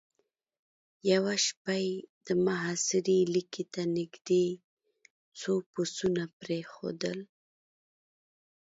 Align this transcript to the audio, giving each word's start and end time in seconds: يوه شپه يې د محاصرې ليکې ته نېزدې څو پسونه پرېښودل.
يوه 1.11 1.35
شپه 1.45 1.75
يې 1.85 1.93
د 2.25 2.27
محاصرې 2.45 3.19
ليکې 3.33 3.63
ته 3.73 3.81
نېزدې 3.95 4.45
څو 5.39 5.53
پسونه 5.71 6.23
پرېښودل. 6.39 7.19